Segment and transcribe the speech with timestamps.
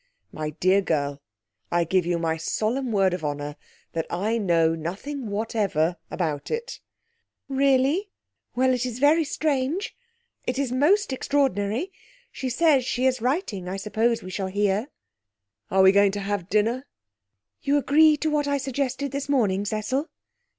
[0.31, 1.21] 'My dear girl,
[1.71, 3.55] I give you my solemn word of honour
[3.93, 6.79] that I know nothing whatever about it.'
[7.47, 8.09] 'Really?
[8.55, 9.95] Well, it is very strange.
[10.47, 11.91] It is most extraordinary!
[12.31, 13.67] She says she is writing.
[13.69, 14.87] I suppose we shall hear.'
[15.69, 16.87] 'Are we going to have dinner?'
[17.61, 20.09] 'You agree to what I suggested this morning, Cecil?'